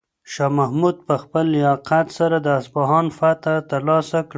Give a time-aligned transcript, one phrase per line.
[0.33, 4.29] شاه محمود په خپل لیاقت سره د اصفهان فتحه ترلاسه کړه.